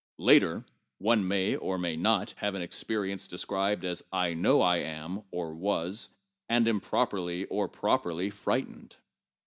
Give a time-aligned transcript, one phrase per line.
[0.17, 0.65] Later
[0.97, 5.53] one may (or may not) have an experience describable as I know I am (or
[5.53, 6.09] was)
[6.49, 8.95] and improperly or properly, frightened.